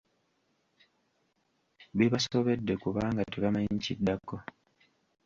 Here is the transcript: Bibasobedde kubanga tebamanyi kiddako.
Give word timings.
Bibasobedde 1.97 2.73
kubanga 2.83 3.21
tebamanyi 3.31 3.77
kiddako. 3.85 4.35